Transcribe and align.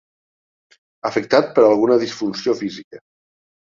Afectat 1.11 1.53
per 1.59 1.67
alguna 1.67 1.99
disfunció 2.05 2.59
física. 2.63 3.03